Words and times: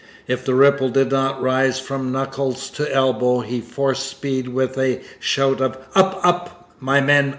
If 0.27 0.43
the 0.43 0.55
ripple 0.55 0.89
did 0.89 1.11
not 1.11 1.43
rise 1.43 1.79
from 1.79 2.11
knuckles 2.11 2.71
to 2.71 2.91
elbows, 2.91 3.45
he 3.45 3.61
forced 3.61 4.07
speed 4.07 4.47
with 4.47 4.75
a 4.79 5.01
shout 5.19 5.61
of 5.61 5.77
'Up 5.93 6.19
up, 6.23 6.71
my 6.79 6.99
men! 6.99 7.29